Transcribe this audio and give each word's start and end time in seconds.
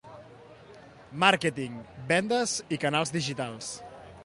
Màrqueting, 1.23 1.77
vendes 2.13 2.57
i 2.79 2.83
canals 2.87 3.13
digitals. 3.19 3.71